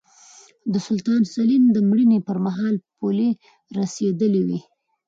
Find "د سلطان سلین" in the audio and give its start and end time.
0.71-1.63